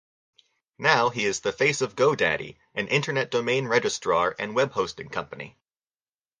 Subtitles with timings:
[0.79, 5.59] Now he is the face of GoDaddy, an internet domain registrar and web-hosting company.